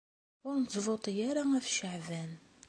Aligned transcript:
Ur 0.47 0.55
nettvuṭi 0.57 1.13
ara 1.29 1.43
ɣef 1.53 1.65
Ceεban. 1.75 2.31